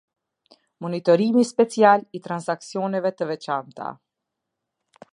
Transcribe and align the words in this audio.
Monitorimi 0.85 1.43
special 1.51 2.05
i 2.19 2.23
transaksioneve 2.29 3.15
të 3.21 3.31
veçanta. 3.35 3.95